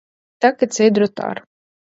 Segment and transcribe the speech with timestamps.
[0.45, 1.45] Так і цей дротар.